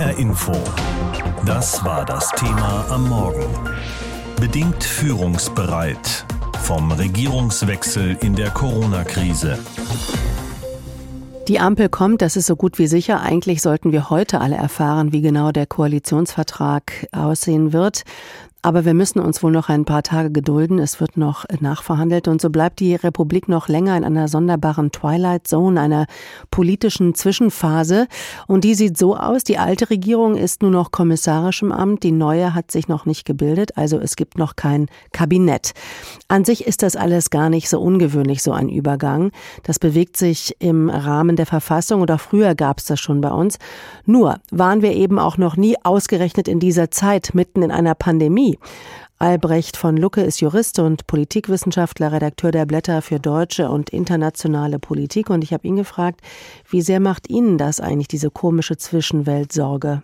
HR 0.00 0.16
Info. 0.16 0.52
Das 1.44 1.84
war 1.84 2.06
das 2.06 2.30
Thema 2.30 2.86
am 2.88 3.10
Morgen. 3.10 3.44
Bedingt 4.40 4.82
führungsbereit. 4.82 6.24
Vom 6.62 6.90
Regierungswechsel 6.90 8.16
in 8.22 8.34
der 8.34 8.48
Corona-Krise. 8.48 9.58
Die 11.48 11.60
Ampel 11.60 11.90
kommt, 11.90 12.22
das 12.22 12.36
ist 12.36 12.46
so 12.46 12.56
gut 12.56 12.78
wie 12.78 12.86
sicher. 12.86 13.20
Eigentlich 13.20 13.60
sollten 13.60 13.92
wir 13.92 14.08
heute 14.08 14.40
alle 14.40 14.56
erfahren, 14.56 15.12
wie 15.12 15.20
genau 15.20 15.52
der 15.52 15.66
Koalitionsvertrag 15.66 17.06
aussehen 17.12 17.74
wird. 17.74 18.04
Aber 18.62 18.84
wir 18.84 18.92
müssen 18.92 19.20
uns 19.20 19.42
wohl 19.42 19.52
noch 19.52 19.70
ein 19.70 19.86
paar 19.86 20.02
Tage 20.02 20.30
gedulden. 20.30 20.78
Es 20.78 21.00
wird 21.00 21.16
noch 21.16 21.46
nachverhandelt 21.60 22.28
und 22.28 22.42
so 22.42 22.50
bleibt 22.50 22.80
die 22.80 22.94
Republik 22.94 23.48
noch 23.48 23.68
länger 23.68 23.96
in 23.96 24.04
einer 24.04 24.28
sonderbaren 24.28 24.92
Twilight 24.92 25.46
Zone, 25.46 25.80
einer 25.80 26.06
politischen 26.50 27.14
Zwischenphase. 27.14 28.06
Und 28.46 28.64
die 28.64 28.74
sieht 28.74 28.98
so 28.98 29.16
aus. 29.16 29.44
Die 29.44 29.56
alte 29.56 29.88
Regierung 29.88 30.36
ist 30.36 30.60
nur 30.60 30.70
noch 30.70 30.90
kommissarisch 30.90 31.62
im 31.62 31.72
Amt. 31.72 32.02
Die 32.02 32.12
neue 32.12 32.54
hat 32.54 32.70
sich 32.70 32.86
noch 32.86 33.06
nicht 33.06 33.24
gebildet. 33.24 33.78
Also 33.78 33.98
es 33.98 34.14
gibt 34.14 34.36
noch 34.36 34.56
kein 34.56 34.88
Kabinett. 35.12 35.72
An 36.28 36.44
sich 36.44 36.66
ist 36.66 36.82
das 36.82 36.96
alles 36.96 37.30
gar 37.30 37.48
nicht 37.48 37.70
so 37.70 37.80
ungewöhnlich, 37.80 38.42
so 38.42 38.52
ein 38.52 38.68
Übergang. 38.68 39.32
Das 39.62 39.78
bewegt 39.78 40.18
sich 40.18 40.54
im 40.58 40.90
Rahmen 40.90 41.36
der 41.36 41.46
Verfassung 41.46 42.02
oder 42.02 42.18
früher 42.18 42.54
gab 42.54 42.78
es 42.78 42.84
das 42.84 43.00
schon 43.00 43.22
bei 43.22 43.30
uns. 43.30 43.58
Nur 44.04 44.38
waren 44.50 44.82
wir 44.82 44.92
eben 44.92 45.18
auch 45.18 45.38
noch 45.38 45.56
nie 45.56 45.76
ausgerechnet 45.82 46.46
in 46.46 46.60
dieser 46.60 46.90
Zeit 46.90 47.30
mitten 47.32 47.62
in 47.62 47.70
einer 47.70 47.94
Pandemie. 47.94 48.49
Albrecht 49.18 49.76
von 49.76 49.96
Lucke 49.96 50.22
ist 50.22 50.40
Jurist 50.40 50.78
und 50.78 51.06
Politikwissenschaftler, 51.06 52.12
Redakteur 52.12 52.52
der 52.52 52.64
Blätter 52.64 53.02
für 53.02 53.18
deutsche 53.18 53.68
und 53.68 53.90
internationale 53.90 54.78
Politik. 54.78 55.28
Und 55.28 55.44
ich 55.44 55.52
habe 55.52 55.68
ihn 55.68 55.76
gefragt, 55.76 56.20
wie 56.70 56.80
sehr 56.80 57.00
macht 57.00 57.28
Ihnen 57.28 57.58
das 57.58 57.80
eigentlich, 57.80 58.08
diese 58.08 58.30
komische 58.30 58.78
Zwischenwelt, 58.78 59.52
Sorge? 59.52 60.02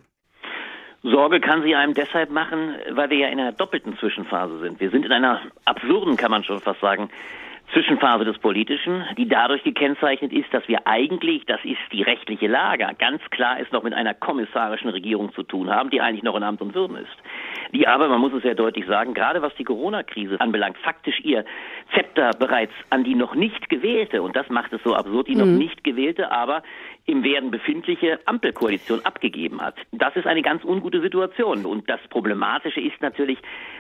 Sorge 1.03 1.41
kann 1.41 1.63
sie 1.63 1.75
einem 1.75 1.95
deshalb 1.95 2.31
machen, 2.31 2.75
weil 2.91 3.11
wir 3.11 3.17
ja 3.17 3.29
in 3.29 3.39
einer 3.39 3.53
doppelten 3.53 3.97
Zwischenphase 3.99 4.59
sind. 4.59 4.81
Wir 4.81 4.91
sind 4.91 5.07
in 5.07 5.13
einer 5.13 5.41
absurden, 5.65 6.17
kann 6.17 6.31
man 6.31 6.43
schon 6.43 6.61
fast 6.61 6.81
sagen, 6.81 7.09
Zwischenphase 7.73 8.25
des 8.25 8.39
Politischen, 8.39 9.05
die 9.19 9.29
dadurch 9.29 9.63
gekennzeichnet 9.65 10.33
ist, 10.33 10.53
dass 10.53 10.67
wir 10.69 10.87
eigentlich, 10.87 11.45
das 11.47 11.61
ist 11.65 11.81
die 11.93 12.03
rechtliche 12.03 12.47
Lage, 12.47 12.89
ganz 12.99 13.21
klar 13.31 13.59
es 13.61 13.71
noch 13.73 13.83
mit 13.83 13.93
einer 13.93 14.15
kommissarischen 14.15 14.89
Regierung 14.91 15.33
zu 15.35 15.43
tun 15.43 15.71
haben, 15.71 15.91
die 15.91 16.01
eigentlich 16.01 16.23
noch 16.23 16.37
in 16.37 16.43
Amt 16.43 16.63
und 16.63 16.75
Würden 16.75 16.97
ist. 16.97 17.17
Die 17.73 17.89
aber, 17.89 18.09
man 18.09 18.21
muss 18.21 18.33
es 18.33 18.43
sehr 18.43 18.55
deutlich 18.55 18.87
sagen, 18.87 19.15
gerade 19.15 19.43
was 19.43 19.55
die 19.57 19.65
Corona-Krise 19.65 20.41
anbelangt, 20.41 20.79
faktisch 20.79 21.21
ihr 21.21 21.45
Zepter 21.95 22.31
bereits 22.39 22.73
an 22.91 23.05
die 23.05 23.15
noch 23.15 23.35
nicht 23.35 23.69
gewählte, 23.69 24.23
und 24.23 24.37
das 24.37 24.49
macht 24.49 24.73
es 24.73 24.83
so 24.85 24.95
absurd, 24.95 25.29
die 25.29 25.35
mhm. 25.35 25.41
noch 25.41 25.59
nicht 25.59 25.83
gewählte, 25.83 26.31
aber 26.31 26.63
im 27.07 27.23
Werden 27.23 27.53
befindliche 27.53 28.19
Ampelkoalition 28.27 29.05
abgegeben 29.05 29.63
hat. 29.63 29.77
Das 29.93 30.17
ist 30.17 30.27
eine 30.27 30.43
ganz 30.43 30.65
ungute 30.65 31.01
Situation. 31.01 31.65
Und 31.65 31.89
das 31.89 32.01
Problematische 32.11 32.81
ist 32.81 33.01
natürlich, 33.01 33.39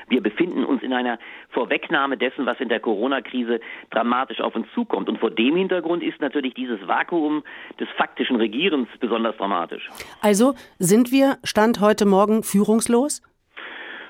wir 0.08 0.22
befinden 0.22 0.64
uns 0.64 0.82
in 0.82 0.92
einer 0.92 1.18
Vorwegnahme 1.50 2.16
dessen, 2.16 2.46
was 2.46 2.60
in 2.60 2.68
der 2.68 2.78
Corona-Krise 2.78 3.60
dramatisch 3.90 4.40
auf 4.40 4.54
uns 4.54 4.68
zukommt. 4.74 5.08
Und 5.08 5.18
vor 5.18 5.32
dem 5.32 5.56
Hintergrund 5.56 6.04
ist 6.04 6.20
natürlich 6.20 6.54
dieses 6.54 6.86
Vakuum 6.86 7.42
des 7.80 7.88
faktischen 7.96 8.36
Regierens 8.36 8.88
besonders 9.00 9.36
dramatisch. 9.36 9.90
Also 10.20 10.54
sind 10.78 11.10
wir 11.10 11.38
Stand 11.42 11.80
heute 11.80 12.06
Morgen 12.06 12.44
führungslos? 12.44 13.22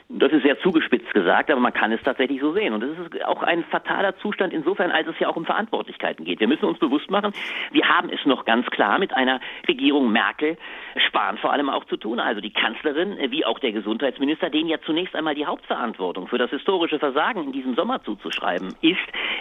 Das 0.08 0.30
ist 0.30 0.44
sehr 0.44 0.58
zugespitzt 0.60 1.12
gesagt, 1.12 1.50
aber 1.50 1.60
man 1.60 1.72
kann 1.72 1.90
es 1.90 2.00
tatsächlich 2.02 2.40
so 2.40 2.52
sehen. 2.52 2.72
Und 2.72 2.82
es 2.84 2.96
ist 2.96 3.24
auch 3.24 3.42
ein 3.42 3.64
fataler 3.64 4.16
Zustand 4.18 4.52
insofern, 4.52 4.92
als 4.92 5.08
es 5.08 5.18
ja 5.18 5.28
auch 5.28 5.34
um 5.34 5.44
Verantwortlichkeiten 5.44 6.24
geht. 6.24 6.38
Wir 6.38 6.46
müssen 6.46 6.64
uns 6.64 6.78
bewusst 6.78 7.10
machen, 7.10 7.32
wir 7.72 7.88
haben 7.88 8.08
es 8.10 8.24
noch 8.24 8.44
ganz 8.44 8.66
klar 8.70 9.00
mit 9.00 9.12
einer 9.12 9.40
Regierung 9.66 10.12
Merkel, 10.12 10.58
Spahn 11.08 11.38
vor 11.38 11.52
allem 11.52 11.68
auch 11.68 11.84
zu 11.86 11.96
tun. 11.96 12.20
Also 12.20 12.40
die 12.40 12.52
Kanzlerin 12.52 13.16
wie 13.30 13.44
auch 13.44 13.58
der 13.58 13.72
Gesundheitsminister, 13.72 14.48
denen 14.48 14.68
ja 14.68 14.78
zunächst 14.80 15.16
einmal 15.16 15.34
die 15.34 15.46
Hauptverantwortung 15.46 16.28
für 16.28 16.38
das 16.38 16.50
historische 16.50 17.00
Versagen 17.00 17.42
in 17.42 17.52
diesem 17.52 17.74
Sommer 17.74 18.00
zuzuschreiben 18.04 18.74
ist. 18.82 18.96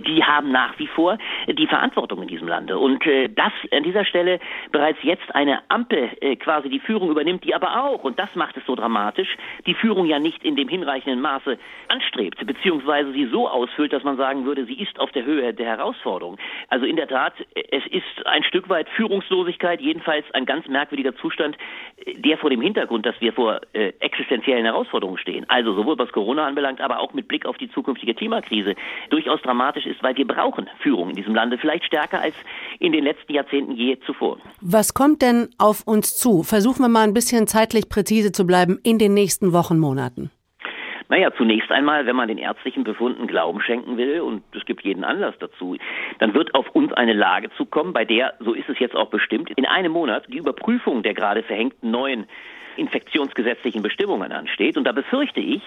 Die 0.08 0.24
haben 0.24 0.52
nach 0.52 0.80
wie 0.80 0.88
vor 0.88 1.20
die 1.48 1.68
Verantwortung 1.68 2.24
in 2.24 2.28
diesem 2.28 2.48
Lande. 2.48 2.80
Und 2.80 3.06
äh, 3.06 3.30
dass 3.30 3.54
an 3.72 3.84
dieser 3.84 4.04
Stelle 4.04 4.40
bereits 4.72 4.98
jetzt 5.04 5.36
eine 5.36 5.60
Ampel 5.70 6.10
äh, 6.22 6.36
quasi 6.38 6.70
die 6.70 6.80
Führung 6.80 7.12
übernimmt, 7.12 7.44
die 7.44 7.54
aber 7.54 7.84
auch, 7.84 8.04
und 8.04 8.18
das 8.18 8.34
macht 8.34 8.58
es 8.58 8.66
so 8.66 8.76
dramatisch, 8.76 9.38
die 9.68 9.76
Führung 9.76 10.08
ja 10.08 10.18
nicht 10.18 10.44
in 10.44 10.55
in 10.56 10.68
dem 10.68 10.70
hinreichenden 10.70 11.22
Maße 11.22 11.58
anstrebt, 11.90 12.46
beziehungsweise 12.46 13.12
sie 13.12 13.28
so 13.28 13.48
ausfüllt, 13.48 13.92
dass 13.94 14.04
man 14.04 14.18
sagen 14.18 14.46
würde, 14.46 14.66
sie 14.66 14.80
ist 14.80 15.00
auf 15.00 15.12
der 15.12 15.26
Höhe 15.26 15.54
der 15.54 15.66
Herausforderung. 15.66 16.38
Also 16.70 16.86
in 16.86 16.96
der 16.96 17.08
Tat, 17.08 17.34
es 17.54 17.86
ist 17.88 18.26
ein 18.26 18.44
Stück 18.44 18.70
weit 18.70 18.88
Führungslosigkeit, 18.90 19.82
jedenfalls 19.82 20.26
ein 20.34 20.46
ganz 20.46 20.68
merkwürdiger 20.68 21.16
Zustand, 21.18 21.58
der 22.18 22.38
vor 22.38 22.50
dem 22.50 22.62
Hintergrund, 22.62 23.06
dass 23.06 23.20
wir 23.20 23.34
vor 23.34 23.60
äh, 23.74 23.92
existenziellen 24.00 24.66
Herausforderungen 24.66 25.18
stehen, 25.18 25.46
also 25.50 25.74
sowohl 25.74 25.98
was 25.98 26.12
Corona 26.12 26.46
anbelangt, 26.46 26.82
aber 26.82 27.00
auch 27.00 27.14
mit 27.14 27.28
Blick 27.28 27.46
auf 27.46 27.58
die 27.58 27.70
zukünftige 27.70 28.14
Klimakrise, 28.14 28.76
durchaus 29.10 29.42
dramatisch 29.42 29.86
ist, 29.86 30.02
weil 30.02 30.16
wir 30.16 30.28
brauchen 30.28 30.70
Führung 30.80 31.10
in 31.10 31.16
diesem 31.16 31.36
Lande, 31.36 31.58
vielleicht 31.58 31.86
stärker 31.86 32.22
als 32.22 32.36
in 32.80 32.92
den 32.92 33.04
letzten 33.04 33.34
Jahrzehnten 33.34 33.74
je 33.74 33.98
zuvor. 34.06 34.38
Was 34.62 34.94
kommt 34.94 35.22
denn 35.22 35.50
auf 35.58 35.86
uns 35.86 36.18
zu? 36.18 36.44
Versuchen 36.44 36.82
wir 36.82 36.90
mal 36.90 37.04
ein 37.04 37.14
bisschen 37.14 37.48
zeitlich 37.48 37.90
präzise 37.90 38.32
zu 38.32 38.46
bleiben 38.46 38.80
in 38.84 39.00
den 39.00 39.14
nächsten 39.14 39.54
Wochen, 39.54 39.80
Monaten. 39.80 40.32
Naja, 41.08 41.32
zunächst 41.38 41.72
einmal, 41.72 42.06
wenn 42.06 42.16
man 42.16 42.28
den 42.28 42.38
ärztlichen 42.38 42.84
Befunden 42.84 43.28
Glauben 43.28 43.62
schenken 43.62 43.98
will, 43.98 44.22
und 44.22 44.44
es 44.56 44.66
gibt 44.66 44.84
jeden 44.84 45.04
Anlass 45.04 45.36
dazu, 45.40 45.78
dann 46.20 46.34
wird 46.34 46.56
auf 46.56 46.70
uns 46.70 46.94
eine 46.94 47.14
Lage 47.14 47.50
zukommen, 47.58 47.94
bei 47.94 48.06
der, 48.06 48.34
so 48.40 48.54
ist 48.54 48.70
es 48.70 48.80
jetzt 48.80 48.96
auch 48.96 49.10
bestimmt, 49.10 49.52
in 49.56 49.66
einem 49.66 49.92
Monat 49.92 50.26
die 50.28 50.38
Überprüfung 50.38 51.04
der 51.04 51.14
gerade 51.14 51.44
verhängten 51.44 51.92
neuen 51.92 52.26
infektionsgesetzlichen 52.78 53.82
Bestimmungen 53.82 54.32
ansteht. 54.32 54.78
Und 54.78 54.86
da 54.86 54.92
befürchte 54.92 55.40
ich, 55.40 55.62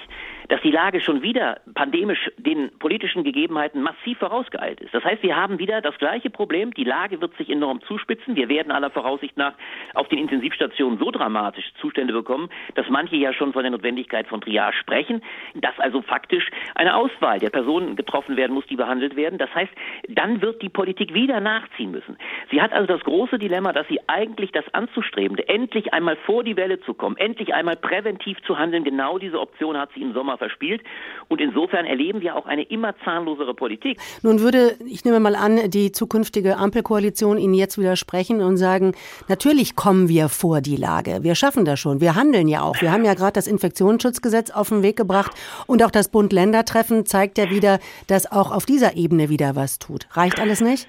dass 0.49 0.61
die 0.63 0.71
Lage 0.71 1.01
schon 1.01 1.23
wieder 1.23 1.61
pandemisch 1.75 2.31
den 2.39 2.71
politischen 2.79 3.23
Gegebenheiten 3.23 3.83
massiv 3.83 4.19
vorausgeeilt 4.19 4.81
ist. 4.81 4.95
Das 4.95 5.05
heißt, 5.05 5.23
wir 5.23 5.37
haben 5.37 5.59
wieder 5.59 5.81
das 5.81 5.97
gleiche 5.99 6.31
Problem. 6.31 6.73
Die 6.73 6.85
Lage 6.85 7.21
wird 7.21 7.37
sich 7.37 7.51
enorm 7.51 7.83
zuspitzen. 7.83 8.35
Wir 8.35 8.49
werden 8.49 8.73
aller 8.73 8.91
Voraussicht 8.91 9.37
nach 9.37 9.53
auf 9.95 10.09
den 10.09 10.19
Intensivstationen 10.19 10.99
so 10.99 11.11
dramatisch 11.11 11.71
Zustände 11.81 12.13
bekommen, 12.13 12.49
dass 12.75 12.89
manche 12.89 13.17
ja 13.17 13.33
schon 13.33 13.53
von 13.53 13.63
der 13.63 13.71
Notwendigkeit 13.71 14.27
von 14.27 14.41
Triage 14.41 14.77
sprechen, 14.77 15.23
dass 15.55 15.79
also 15.79 16.01
faktisch 16.03 16.51
eine 16.75 16.97
Auswahl 16.97 17.39
der 17.39 17.51
Personen 17.51 17.97
getroffen 17.97 18.37
werden 18.37 18.55
muss, 18.55 18.67
die 18.67 18.77
behandelt 18.77 19.17
werden. 19.17 19.39
Das 19.39 19.55
heißt, 19.55 19.73
dann 20.09 20.41
wird 20.41 20.63
die 20.63 20.71
Politik 20.71 21.13
wieder 21.13 21.41
nachziehen 21.41 21.91
müssen. 21.91 22.17
Sie 22.51 22.63
hat 22.63 22.73
also 22.73 22.87
das 22.87 23.03
große 23.03 23.39
Dilemma, 23.39 23.73
dass 23.73 23.87
sie 23.89 24.01
eigentlich 24.07 24.53
das 24.53 24.65
Anzustrebende, 24.73 25.47
endlich 25.49 25.93
einmal 25.93 26.17
vor 26.17 26.43
die 26.43 26.57
Welle 26.57 26.81
zu 26.81 26.95
kommen, 26.95 27.17
endlich 27.19 27.53
einmal 27.55 27.77
präventiv 27.77 28.41
zu 28.43 28.59
handeln, 28.59 28.85
genau 28.85 29.19
diese 29.19 29.39
Option 29.39 29.77
hat 29.77 29.91
sie 29.95 30.01
im 30.01 30.15
Sommer 30.15 30.38
verspielt. 30.39 30.83
Und 31.29 31.41
insofern 31.41 31.85
erleben 31.85 32.21
wir 32.21 32.37
auch 32.37 32.47
eine 32.47 32.63
immer 32.63 32.95
zahnlosere 33.05 33.55
Politik. 33.55 33.99
Nun 34.23 34.41
würde, 34.41 34.77
ich 34.87 35.05
nehme 35.05 35.21
mal 35.21 35.35
an, 35.35 35.71
die 35.71 35.93
zukünftige 35.93 36.57
Ampelkoalition 36.57 37.39
Ihnen 37.39 37.55
jetzt 37.55 37.79
widersprechen 37.79 38.41
und 38.41 38.57
sagen, 38.57 38.95
natürlich 39.29 39.77
kommen 39.77 40.09
wir 40.09 40.29
vor 40.29 40.61
die 40.61 40.77
Lage. 40.77 41.19
Wir 41.23 41.35
schaffen 41.35 41.65
das 41.65 41.81
schon. 41.81 42.01
Wir 42.01 42.15
handeln 42.15 42.49
ja 42.49 42.63
auch. 42.63 42.81
Wir 42.81 42.93
haben 42.93 43.05
ja 43.05 43.15
gerade 43.15 43.33
das 43.33 43.47
Infektionsschutzgesetz 43.47 44.51
auf 44.51 44.71
den 44.71 44.83
Weg 44.83 44.97
gebracht 44.97 45.33
und 45.67 45.83
auch 45.83 45.91
das 45.91 46.11
Bund-Länder-Treffen 46.11 47.05
zeigt 47.05 47.39
ja 47.39 47.51
wieder, 47.51 47.79
dass 48.07 48.31
auch 48.31 48.53
auf 48.53 48.65
dieser 48.65 48.97
Ebene 48.97 49.29
wieder 49.29 49.57
was 49.57 49.79
tut. 49.79 50.07
Reicht 50.13 50.41
alles 50.41 50.61
nicht? 50.61 50.89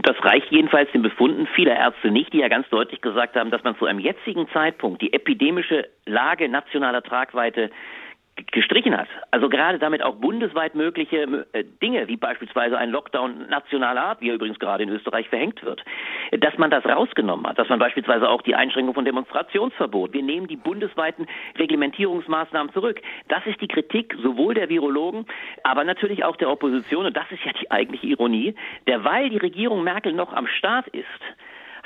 Das 0.00 0.16
reicht 0.24 0.50
jedenfalls 0.50 0.90
den 0.92 1.02
Befunden 1.02 1.46
vieler 1.54 1.76
Ärzte 1.76 2.10
nicht, 2.10 2.32
die 2.32 2.38
ja 2.38 2.48
ganz 2.48 2.68
deutlich 2.70 3.02
gesagt 3.02 3.36
haben, 3.36 3.50
dass 3.50 3.62
man 3.62 3.76
zu 3.76 3.84
einem 3.84 3.98
jetzigen 3.98 4.48
Zeitpunkt 4.48 5.02
die 5.02 5.12
epidemische 5.12 5.88
Lage 6.06 6.48
nationaler 6.48 7.02
Tragweite 7.02 7.70
gestrichen 8.50 8.96
hat. 8.96 9.08
Also 9.30 9.48
gerade 9.48 9.78
damit 9.78 10.02
auch 10.02 10.16
bundesweit 10.16 10.74
mögliche 10.74 11.46
äh, 11.52 11.64
Dinge, 11.82 12.08
wie 12.08 12.16
beispielsweise 12.16 12.78
ein 12.78 12.90
Lockdown 12.90 13.48
nationaler 13.48 14.02
Art, 14.02 14.20
wie 14.20 14.30
er 14.30 14.34
übrigens 14.34 14.58
gerade 14.58 14.82
in 14.82 14.88
Österreich 14.88 15.28
verhängt 15.28 15.62
wird, 15.62 15.82
dass 16.38 16.56
man 16.56 16.70
das 16.70 16.84
rausgenommen 16.84 17.46
hat, 17.46 17.58
dass 17.58 17.68
man 17.68 17.78
beispielsweise 17.78 18.28
auch 18.28 18.42
die 18.42 18.54
Einschränkung 18.54 18.94
von 18.94 19.04
Demonstrationsverbot, 19.04 20.14
wir 20.14 20.22
nehmen 20.22 20.46
die 20.46 20.56
bundesweiten 20.56 21.26
Reglementierungsmaßnahmen 21.58 22.72
zurück. 22.72 23.00
Das 23.28 23.44
ist 23.46 23.60
die 23.60 23.68
Kritik 23.68 24.14
sowohl 24.22 24.54
der 24.54 24.68
Virologen, 24.68 25.26
aber 25.62 25.84
natürlich 25.84 26.24
auch 26.24 26.36
der 26.36 26.50
Opposition 26.50 27.06
und 27.06 27.16
das 27.16 27.30
ist 27.30 27.44
ja 27.44 27.52
die 27.52 27.70
eigentliche 27.70 28.06
Ironie, 28.06 28.54
derweil 28.86 29.28
die 29.28 29.38
Regierung 29.38 29.84
Merkel 29.84 30.12
noch 30.12 30.32
am 30.32 30.46
Start 30.46 30.88
ist, 30.88 31.06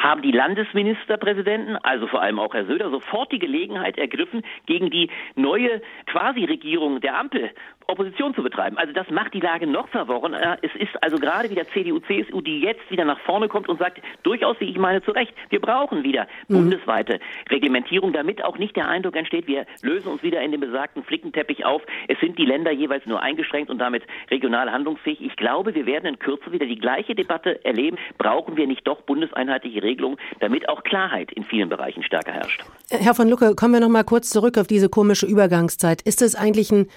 haben 0.07 0.23
die 0.23 0.33
Landesministerpräsidenten, 0.33 1.77
also 1.77 2.07
vor 2.07 2.23
allem 2.23 2.39
auch 2.39 2.55
Herr 2.55 2.67
Söder, 2.67 2.91
sofort 2.91 3.33
die 3.33 3.39
Gelegenheit 3.39 3.99
ergriffen, 3.99 4.43
gegen 4.67 4.91
die 4.91 5.11
neue 5.35 5.83
Quasi-Regierung 6.07 7.01
der 7.01 7.19
Ampel 7.19 7.51
Opposition 7.89 8.35
zu 8.35 8.43
betreiben. 8.43 8.77
Also 8.79 8.93
das 8.93 9.09
macht 9.11 9.35
die 9.35 9.41
Lage 9.41 9.67
noch 9.67 9.89
verworren. 9.89 10.35
Äh, 10.35 10.57
es 10.63 10.75
ist 10.81 11.03
also 11.03 11.19
gerade 11.19 11.51
wieder 11.51 11.67
CDU, 11.69 12.01
CSU, 12.01 12.41
die 12.41 12.61
jetzt 12.61 12.91
wieder 12.91 13.05
nach 13.05 13.21
vorne 13.21 13.49
kommt 13.49 13.69
und 13.69 13.79
sagt, 13.79 14.01
durchaus, 14.23 14.57
wie 14.61 14.71
ich 14.71 14.79
meine, 14.79 15.03
zu 15.03 15.13
Recht, 15.13 15.33
wir 15.51 15.61
brauchen 15.61 16.03
wieder 16.03 16.27
mhm. 16.49 16.55
bundesweite 16.55 17.21
Reglementierung, 17.51 18.13
damit 18.13 18.45
auch 18.45 18.59
nicht 18.59 18.77
der 18.77 18.89
Eindruck 18.89 19.17
entsteht, 19.17 19.47
wir 19.47 19.67
lösen 19.83 20.09
uns 20.09 20.23
wieder 20.23 20.41
in 20.43 20.51
den 20.51 20.61
besagten 20.61 21.05
Flickenteppich 21.05 21.65
auf. 21.65 21.83
Es 22.09 22.19
sind 22.21 22.39
die 22.39 22.45
Länder 22.45 22.73
jeweils 22.73 23.07
nur 23.07 23.23
eingeschränkt 23.23 23.71
und 23.71 23.79
damit 23.79 24.03
regional 24.31 24.71
handlungsfähig. 24.71 25.21
Ich 25.21 25.37
glaube, 25.37 25.75
wir 25.75 25.87
werden 25.87 26.07
in 26.07 26.19
Kürze 26.19 26.53
wieder 26.53 26.67
die 26.67 26.79
gleiche 26.79 27.15
Debatte 27.15 27.65
erleben. 27.65 27.99
Brauchen 28.19 28.57
wir 28.57 28.67
nicht 28.67 28.87
doch 28.87 29.03
bundeseinheitliche 29.03 29.83
Regelungen, 29.83 30.19
damit 30.41 30.69
auch 30.69 30.83
Klarheit 30.83 31.33
in 31.33 31.45
vielen 31.45 31.69
Bereichen 31.69 32.03
stärker 32.03 32.33
herrscht? 32.33 32.65
Herr 32.91 33.15
von 33.15 33.29
Lucke, 33.29 33.55
kommen 33.55 33.75
wir 33.75 33.81
noch 33.81 33.89
mal 33.89 34.05
kurz 34.05 34.31
zurück 34.31 34.59
auf 34.59 34.67
diese 34.67 34.89
komische 34.89 35.27
Übergangszeit. 35.27 36.03
Ist 36.03 36.23
es 36.23 36.35
eigentlich 36.35 36.71
ein 36.73 36.89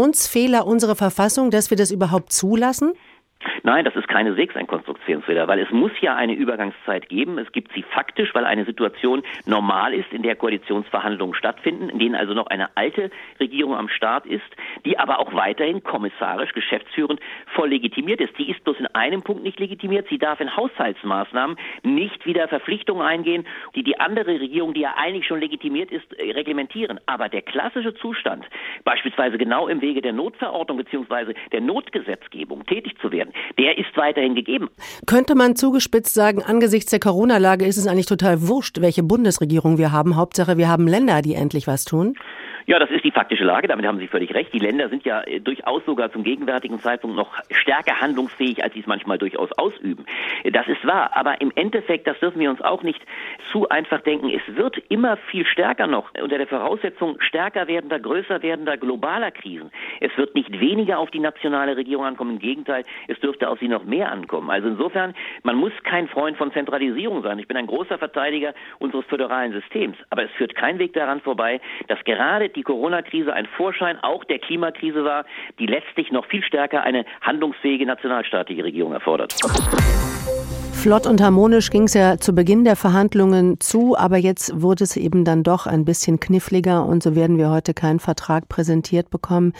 Konstruktionsfehler 0.00 0.66
unserer 0.66 0.96
Verfassung, 0.96 1.50
dass 1.50 1.68
wir 1.68 1.76
das 1.76 1.90
überhaupt 1.90 2.32
zulassen? 2.32 2.94
Nein, 3.62 3.84
das 3.84 3.96
ist 3.96 4.08
keineswegs 4.08 4.56
ein 4.56 4.66
weil 4.68 5.58
es 5.60 5.70
muss 5.70 5.92
ja 6.00 6.14
eine 6.14 6.34
Übergangszeit 6.34 7.08
geben. 7.08 7.38
Es 7.38 7.50
gibt 7.52 7.72
sie 7.72 7.82
faktisch, 7.82 8.34
weil 8.34 8.44
eine 8.44 8.64
Situation 8.64 9.22
normal 9.46 9.94
ist, 9.94 10.12
in 10.12 10.22
der 10.22 10.36
Koalitionsverhandlungen 10.36 11.34
stattfinden, 11.34 11.88
in 11.88 11.98
denen 11.98 12.14
also 12.14 12.34
noch 12.34 12.46
eine 12.46 12.76
alte 12.76 13.10
Regierung 13.38 13.74
am 13.74 13.88
Start 13.88 14.26
ist, 14.26 14.44
die 14.84 14.98
aber 14.98 15.18
auch 15.18 15.34
weiterhin 15.34 15.82
kommissarisch, 15.82 16.52
geschäftsführend 16.52 17.20
voll 17.54 17.70
legitimiert 17.70 18.20
ist. 18.20 18.36
Die 18.38 18.50
ist 18.50 18.62
bloß 18.64 18.78
in 18.78 18.86
einem 18.88 19.22
Punkt 19.22 19.42
nicht 19.42 19.58
legitimiert. 19.58 20.06
Sie 20.08 20.18
darf 20.18 20.40
in 20.40 20.54
Haushaltsmaßnahmen 20.56 21.56
nicht 21.82 22.26
wieder 22.26 22.48
Verpflichtungen 22.48 23.02
eingehen, 23.02 23.46
die 23.74 23.82
die 23.82 23.98
andere 23.98 24.40
Regierung, 24.40 24.74
die 24.74 24.80
ja 24.80 24.94
eigentlich 24.96 25.26
schon 25.26 25.40
legitimiert 25.40 25.90
ist, 25.90 26.12
äh, 26.18 26.32
reglementieren. 26.32 27.00
Aber 27.06 27.28
der 27.28 27.42
klassische 27.42 27.94
Zustand, 27.94 28.44
beispielsweise 28.84 29.38
genau 29.38 29.68
im 29.68 29.80
Wege 29.80 30.00
der 30.02 30.12
Notverordnung 30.12 30.78
bzw. 30.78 31.34
der 31.52 31.60
Notgesetzgebung 31.60 32.66
tätig 32.66 32.96
zu 33.00 33.12
werden, 33.12 33.29
der 33.58 33.78
ist 33.78 33.96
weiterhin 33.96 34.34
gegeben. 34.34 34.68
Könnte 35.06 35.34
man 35.34 35.56
zugespitzt 35.56 36.14
sagen, 36.14 36.42
angesichts 36.42 36.90
der 36.90 37.00
Corona-Lage 37.00 37.66
ist 37.66 37.76
es 37.76 37.86
eigentlich 37.86 38.06
total 38.06 38.46
wurscht, 38.48 38.80
welche 38.80 39.02
Bundesregierung 39.02 39.78
wir 39.78 39.92
haben. 39.92 40.16
Hauptsache, 40.16 40.56
wir 40.56 40.68
haben 40.68 40.86
Länder, 40.86 41.22
die 41.22 41.34
endlich 41.34 41.66
was 41.66 41.84
tun? 41.84 42.14
Ja, 42.66 42.78
das 42.78 42.90
ist 42.90 43.04
die 43.04 43.10
faktische 43.10 43.44
Lage, 43.44 43.68
damit 43.68 43.86
haben 43.86 43.98
Sie 43.98 44.06
völlig 44.06 44.34
recht. 44.34 44.52
Die 44.52 44.58
Länder 44.58 44.88
sind 44.88 45.04
ja 45.04 45.22
äh, 45.22 45.40
durchaus 45.40 45.84
sogar 45.84 46.12
zum 46.12 46.24
gegenwärtigen 46.24 46.78
Zeitpunkt 46.78 47.16
noch 47.16 47.34
stärker 47.50 48.00
handlungsfähig, 48.00 48.62
als 48.62 48.74
sie 48.74 48.80
es 48.80 48.86
manchmal 48.86 49.18
durchaus 49.18 49.50
ausüben. 49.52 50.04
Das 50.52 50.68
ist 50.68 50.86
wahr, 50.86 51.10
aber 51.14 51.40
im 51.40 51.52
Endeffekt, 51.54 52.06
das 52.06 52.18
dürfen 52.20 52.40
wir 52.40 52.50
uns 52.50 52.60
auch 52.60 52.82
nicht 52.82 53.00
zu 53.52 53.68
einfach 53.68 54.00
denken, 54.02 54.30
es 54.30 54.56
wird 54.56 54.78
immer 54.88 55.16
viel 55.16 55.46
stärker 55.46 55.86
noch 55.86 56.10
unter 56.20 56.38
der 56.38 56.46
Voraussetzung 56.46 57.20
stärker 57.20 57.66
werdender, 57.66 57.98
größer 57.98 58.42
werdender 58.42 58.76
globaler 58.76 59.30
Krisen. 59.30 59.70
Es 60.00 60.16
wird 60.16 60.34
nicht 60.34 60.60
weniger 60.60 60.98
auf 60.98 61.10
die 61.10 61.20
nationale 61.20 61.76
Regierung 61.76 62.04
ankommen, 62.04 62.32
im 62.32 62.38
Gegenteil, 62.38 62.84
es 63.08 63.18
dürfte 63.20 63.48
auf 63.48 63.58
sie 63.58 63.68
noch 63.68 63.84
mehr 63.84 64.10
ankommen. 64.10 64.50
Also 64.50 64.68
insofern, 64.68 65.14
man 65.42 65.56
muss 65.56 65.72
kein 65.84 66.08
Freund 66.08 66.36
von 66.36 66.52
Zentralisierung 66.52 67.22
sein. 67.22 67.38
Ich 67.38 67.48
bin 67.48 67.56
ein 67.56 67.66
großer 67.66 67.98
Verteidiger 67.98 68.54
unseres 68.78 69.04
föderalen 69.06 69.52
Systems, 69.52 69.96
aber 70.10 70.24
es 70.24 70.30
führt 70.32 70.54
kein 70.54 70.78
Weg 70.78 70.92
daran 70.92 71.20
vorbei, 71.20 71.60
dass 71.88 72.02
gerade 72.04 72.49
die 72.56 72.62
Corona-Krise 72.62 73.32
ein 73.32 73.46
Vorschein 73.56 73.98
auch 74.02 74.24
der 74.24 74.38
Klimakrise 74.38 75.04
war, 75.04 75.24
die 75.58 75.66
letztlich 75.66 76.10
noch 76.12 76.26
viel 76.26 76.42
stärker 76.42 76.82
eine 76.82 77.04
handlungsfähige 77.20 77.86
nationalstaatliche 77.86 78.64
Regierung 78.64 78.92
erfordert. 78.92 79.34
Flott 80.80 81.06
und 81.06 81.20
harmonisch 81.20 81.68
ging 81.68 81.82
es 81.82 81.92
ja 81.92 82.16
zu 82.16 82.32
Beginn 82.32 82.64
der 82.64 82.74
Verhandlungen 82.74 83.60
zu, 83.60 83.98
aber 83.98 84.16
jetzt 84.16 84.62
wurde 84.62 84.84
es 84.84 84.96
eben 84.96 85.26
dann 85.26 85.42
doch 85.42 85.66
ein 85.66 85.84
bisschen 85.84 86.20
kniffliger 86.20 86.86
und 86.86 87.02
so 87.02 87.14
werden 87.14 87.36
wir 87.36 87.50
heute 87.50 87.74
keinen 87.74 88.00
Vertrag 88.00 88.48
präsentiert 88.48 89.10
bekommen. 89.10 89.52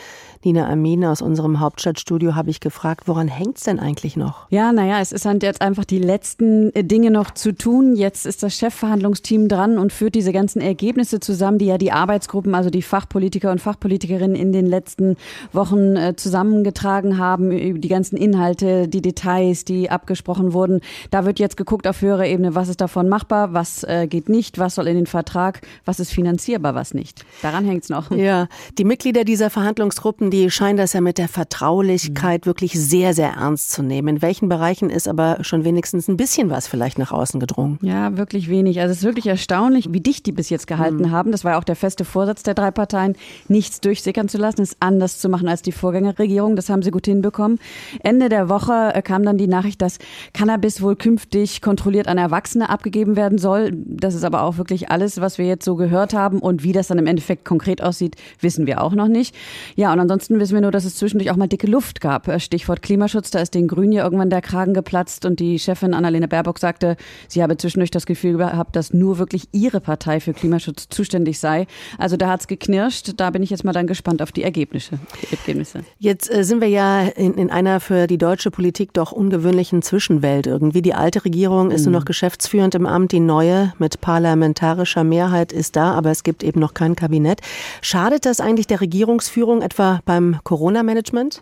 Nina 0.43 0.67
Amin 0.67 1.05
aus 1.05 1.21
unserem 1.21 1.59
Hauptstadtstudio 1.59 2.33
habe 2.33 2.49
ich 2.49 2.59
gefragt, 2.59 3.07
woran 3.07 3.27
hängt 3.27 3.59
es 3.59 3.65
denn 3.65 3.79
eigentlich 3.79 4.17
noch? 4.17 4.47
Ja, 4.49 4.71
naja, 4.71 4.99
es 4.99 5.11
ist 5.11 5.25
halt 5.25 5.43
jetzt 5.43 5.61
einfach 5.61 5.85
die 5.85 5.99
letzten 5.99 6.73
äh, 6.73 6.83
Dinge 6.83 7.11
noch 7.11 7.29
zu 7.29 7.53
tun. 7.53 7.95
Jetzt 7.95 8.25
ist 8.25 8.41
das 8.41 8.55
Chefverhandlungsteam 8.55 9.47
dran 9.47 9.77
und 9.77 9.93
führt 9.93 10.15
diese 10.15 10.33
ganzen 10.33 10.59
Ergebnisse 10.59 11.19
zusammen, 11.19 11.59
die 11.59 11.67
ja 11.67 11.77
die 11.77 11.91
Arbeitsgruppen, 11.91 12.55
also 12.55 12.71
die 12.71 12.81
Fachpolitiker 12.81 13.51
und 13.51 13.61
Fachpolitikerinnen 13.61 14.35
in 14.35 14.51
den 14.51 14.65
letzten 14.65 15.17
Wochen 15.53 15.95
äh, 15.95 16.15
zusammengetragen 16.15 17.19
haben, 17.19 17.79
die 17.79 17.87
ganzen 17.89 18.17
Inhalte, 18.17 18.87
die 18.87 19.03
Details, 19.03 19.65
die 19.65 19.91
abgesprochen 19.91 20.53
wurden. 20.53 20.81
Da 21.11 21.25
wird 21.25 21.39
jetzt 21.39 21.57
geguckt 21.57 21.87
auf 21.87 22.01
höherer 22.01 22.25
Ebene, 22.25 22.55
was 22.55 22.69
ist 22.69 22.79
davon 22.79 23.09
machbar, 23.09 23.53
was 23.53 23.83
äh, 23.83 24.07
geht 24.07 24.29
nicht, 24.29 24.59
was 24.59 24.75
soll 24.75 24.87
in 24.87 24.95
den 24.95 25.07
Vertrag, 25.07 25.59
was 25.83 25.99
ist 25.99 26.13
finanzierbar, 26.13 26.73
was 26.73 26.93
nicht. 26.93 27.25
Daran 27.41 27.65
hängt 27.65 27.83
es 27.83 27.89
noch. 27.89 28.09
Ja, 28.11 28.47
die 28.77 28.85
Mitglieder 28.85 29.25
dieser 29.25 29.49
Verhandlungsgruppen, 29.49 30.31
die 30.31 30.49
scheinen 30.49 30.77
das 30.77 30.93
ja 30.93 31.01
mit 31.01 31.17
der 31.17 31.27
Vertraulichkeit 31.27 32.45
mhm. 32.45 32.45
wirklich 32.45 32.79
sehr, 32.79 33.13
sehr 33.13 33.33
ernst 33.33 33.71
zu 33.73 33.83
nehmen. 33.83 34.07
In 34.07 34.21
welchen 34.21 34.47
Bereichen 34.47 34.89
ist 34.89 35.09
aber 35.09 35.39
schon 35.41 35.65
wenigstens 35.65 36.07
ein 36.07 36.15
bisschen 36.15 36.49
was 36.49 36.69
vielleicht 36.69 36.97
nach 36.97 37.11
außen 37.11 37.41
gedrungen? 37.41 37.77
Ja, 37.81 38.15
wirklich 38.15 38.49
wenig. 38.49 38.79
Also 38.79 38.93
es 38.93 38.99
ist 38.99 39.03
wirklich 39.03 39.27
erstaunlich, 39.27 39.91
wie 39.91 39.99
dicht 39.99 40.25
die 40.25 40.31
bis 40.31 40.49
jetzt 40.49 40.65
gehalten 40.65 41.03
mhm. 41.07 41.11
haben. 41.11 41.33
Das 41.33 41.43
war 41.43 41.51
ja 41.51 41.57
auch 41.59 41.65
der 41.65 41.75
feste 41.75 42.05
Vorsatz 42.05 42.43
der 42.43 42.53
drei 42.53 42.71
Parteien, 42.71 43.17
nichts 43.49 43.81
durchsickern 43.81 44.29
zu 44.29 44.37
lassen, 44.37 44.61
es 44.61 44.77
anders 44.79 45.19
zu 45.19 45.27
machen 45.27 45.49
als 45.49 45.61
die 45.61 45.73
Vorgängerregierung. 45.73 46.55
Das 46.55 46.69
haben 46.69 46.83
sie 46.83 46.91
gut 46.91 47.05
hinbekommen. 47.05 47.59
Ende 48.01 48.29
der 48.29 48.47
Woche 48.47 48.93
äh, 48.93 49.01
kam 49.01 49.23
dann 49.23 49.37
die 49.37 49.47
Nachricht, 49.47 49.81
dass 49.81 49.99
Cannabis 50.33 50.81
wohl 50.81 50.95
künftig 51.01 51.61
kontrolliert 51.61 52.07
an 52.07 52.19
Erwachsene 52.19 52.69
abgegeben 52.69 53.15
werden 53.15 53.39
soll. 53.39 53.71
Das 53.73 54.13
ist 54.13 54.23
aber 54.23 54.43
auch 54.43 54.57
wirklich 54.57 54.91
alles, 54.91 55.19
was 55.19 55.39
wir 55.39 55.47
jetzt 55.47 55.65
so 55.65 55.75
gehört 55.75 56.13
haben. 56.13 56.37
Und 56.37 56.63
wie 56.63 56.73
das 56.73 56.89
dann 56.89 56.99
im 56.99 57.07
Endeffekt 57.07 57.43
konkret 57.43 57.81
aussieht, 57.81 58.17
wissen 58.39 58.67
wir 58.67 58.83
auch 58.83 58.93
noch 58.93 59.07
nicht. 59.07 59.33
Ja, 59.75 59.91
und 59.91 59.99
ansonsten 59.99 60.39
wissen 60.39 60.53
wir 60.53 60.61
nur, 60.61 60.69
dass 60.69 60.85
es 60.85 60.95
zwischendurch 60.95 61.31
auch 61.31 61.37
mal 61.37 61.47
dicke 61.47 61.65
Luft 61.65 62.01
gab. 62.01 62.27
Äh, 62.27 62.39
Stichwort 62.39 62.83
Klimaschutz, 62.83 63.31
da 63.31 63.39
ist 63.39 63.55
den 63.55 63.67
Grünen 63.67 63.93
ja 63.93 64.03
irgendwann 64.03 64.29
der 64.29 64.43
Kragen 64.43 64.75
geplatzt 64.75 65.25
und 65.25 65.39
die 65.39 65.57
Chefin 65.57 65.95
Annalena 65.95 66.27
Baerbock 66.27 66.59
sagte, 66.59 66.97
sie 67.27 67.41
habe 67.41 67.57
zwischendurch 67.57 67.89
das 67.89 68.05
Gefühl 68.05 68.37
gehabt, 68.37 68.75
dass 68.75 68.93
nur 68.93 69.17
wirklich 69.17 69.45
ihre 69.53 69.81
Partei 69.81 70.19
für 70.19 70.33
Klimaschutz 70.33 70.87
zuständig 70.89 71.39
sei. 71.39 71.65
Also 71.97 72.15
da 72.15 72.29
hat 72.29 72.41
es 72.41 72.47
geknirscht. 72.47 73.13
Da 73.17 73.31
bin 73.31 73.41
ich 73.41 73.49
jetzt 73.49 73.63
mal 73.63 73.73
dann 73.73 73.87
gespannt 73.87 74.21
auf 74.21 74.31
die 74.31 74.43
Ergebnisse. 74.43 74.99
Die 75.23 75.35
Ergebnisse. 75.35 75.83
Jetzt 75.97 76.31
äh, 76.31 76.43
sind 76.43 76.61
wir 76.61 76.69
ja 76.69 77.01
in, 77.01 77.33
in 77.33 77.49
einer 77.49 77.79
für 77.79 78.05
die 78.05 78.19
deutsche 78.19 78.51
Politik 78.51 78.93
doch 78.93 79.11
ungewöhnlichen 79.11 79.81
Zwischenwelt 79.81 80.45
irgendwie. 80.45 80.83
Die 80.83 80.90
die 80.91 80.95
alte 80.95 81.23
Regierung 81.23 81.71
ist 81.71 81.85
nur 81.85 81.93
noch 81.93 82.01
mhm. 82.01 82.05
geschäftsführend 82.05 82.75
im 82.75 82.85
Amt. 82.85 83.13
Die 83.13 83.21
neue 83.21 83.71
mit 83.79 84.01
parlamentarischer 84.01 85.05
Mehrheit 85.05 85.53
ist 85.53 85.77
da, 85.77 85.93
aber 85.93 86.11
es 86.11 86.23
gibt 86.23 86.43
eben 86.43 86.59
noch 86.59 86.73
kein 86.73 86.97
Kabinett. 86.97 87.39
Schadet 87.81 88.25
das 88.25 88.41
eigentlich 88.41 88.67
der 88.67 88.81
Regierungsführung 88.81 89.61
etwa 89.61 90.01
beim 90.03 90.39
Corona-Management? 90.43 91.41